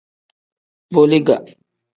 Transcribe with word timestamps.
Boliga. 0.95 1.37